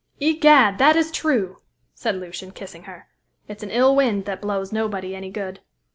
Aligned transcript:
"Egad! 0.19 0.79
that 0.79 0.95
is 0.95 1.11
true!" 1.11 1.57
said 1.93 2.15
Lucian, 2.15 2.49
kissing 2.49 2.85
her. 2.85 3.07
"It's 3.47 3.61
an 3.61 3.69
ill 3.69 3.95
wind 3.95 4.25
that 4.25 4.41
blows 4.41 4.71
nobody 4.71 5.15
any 5.15 5.29
good." 5.29 5.59